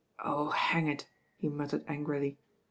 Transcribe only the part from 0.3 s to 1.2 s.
hang it!"